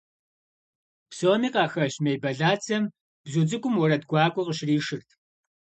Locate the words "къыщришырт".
4.45-5.09